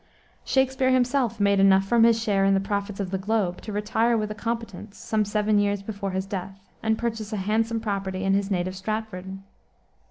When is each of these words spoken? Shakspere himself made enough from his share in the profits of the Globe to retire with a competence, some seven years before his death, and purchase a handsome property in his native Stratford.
Shakspere 0.43 0.89
himself 0.89 1.39
made 1.39 1.59
enough 1.59 1.85
from 1.85 2.05
his 2.05 2.19
share 2.19 2.43
in 2.43 2.55
the 2.55 2.59
profits 2.59 2.99
of 2.99 3.11
the 3.11 3.19
Globe 3.19 3.61
to 3.61 3.71
retire 3.71 4.17
with 4.17 4.31
a 4.31 4.33
competence, 4.33 4.97
some 4.97 5.23
seven 5.23 5.59
years 5.59 5.83
before 5.83 6.09
his 6.09 6.25
death, 6.25 6.59
and 6.81 6.97
purchase 6.97 7.31
a 7.31 7.37
handsome 7.37 7.79
property 7.79 8.23
in 8.23 8.33
his 8.33 8.49
native 8.49 8.75
Stratford. 8.75 9.37